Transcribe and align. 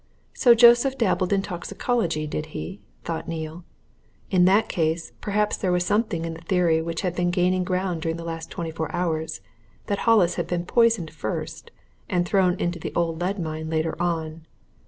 So 0.33 0.55
Joseph 0.55 0.97
dabbled 0.97 1.31
in 1.31 1.43
toxicology, 1.43 2.25
did 2.25 2.47
he? 2.57 2.81
thought 3.03 3.27
Neale 3.27 3.63
in 4.31 4.45
that 4.45 4.67
case, 4.67 5.11
perhaps, 5.21 5.55
there 5.57 5.71
was 5.71 5.85
something 5.85 6.25
in 6.25 6.33
the 6.33 6.41
theory 6.41 6.81
which 6.81 7.01
had 7.01 7.15
been 7.15 7.29
gaining 7.29 7.63
ground 7.63 8.01
during 8.01 8.17
the 8.17 8.23
last 8.23 8.49
twenty 8.49 8.71
four 8.71 8.91
hours 8.95 9.41
that 9.85 9.99
Hollis 10.09 10.37
had 10.41 10.47
been 10.47 10.65
poisoned 10.65 11.11
first 11.11 11.69
and 12.09 12.25
thrown 12.27 12.59
into 12.59 12.79
the 12.79 12.93
old 12.95 13.21
lead 13.21 13.37
mine 13.37 13.69
later 13.69 13.95
on. 14.01 14.47